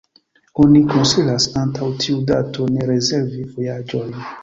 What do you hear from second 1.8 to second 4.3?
tiu dato ne rezervi vojaĝojn.